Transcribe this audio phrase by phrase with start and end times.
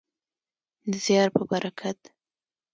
[0.91, 1.99] د زیار په برکت.